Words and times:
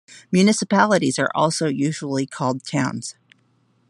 Municipalities 0.31 1.19
are 1.19 1.29
also 1.35 1.67
usually 1.67 2.25
called 2.25 2.63
"towns". 2.65 3.13